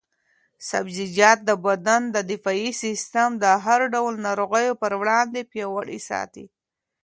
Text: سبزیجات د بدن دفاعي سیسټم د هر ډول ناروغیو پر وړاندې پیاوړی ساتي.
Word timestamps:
سبزیجات 0.69 1.39
د 1.45 1.51
بدن 1.65 2.01
دفاعي 2.31 2.71
سیسټم 2.83 3.29
د 3.43 3.45
هر 3.65 3.79
ډول 3.93 4.13
ناروغیو 4.27 4.79
پر 4.81 4.91
وړاندې 5.01 5.47
پیاوړی 5.51 5.99
ساتي. 6.09 6.45